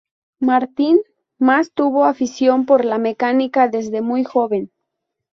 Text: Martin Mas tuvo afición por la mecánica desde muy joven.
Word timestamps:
Martin 0.39 0.99
Mas 1.37 1.71
tuvo 1.73 2.05
afición 2.05 2.65
por 2.65 2.85
la 2.85 2.97
mecánica 2.97 3.67
desde 3.67 4.01
muy 4.01 4.23
joven. 4.23 4.71